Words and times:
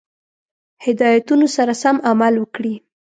هدایتونو 0.85 1.47
سره 1.55 1.73
سم 1.83 1.95
عمل 2.09 2.33
وکړي. 2.39 2.73